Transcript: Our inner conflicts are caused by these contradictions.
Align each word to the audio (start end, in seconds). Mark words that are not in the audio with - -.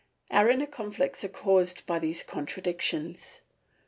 Our 0.31 0.49
inner 0.49 0.65
conflicts 0.65 1.23
are 1.23 1.27
caused 1.29 1.85
by 1.85 1.99
these 1.99 2.23
contradictions. 2.23 3.41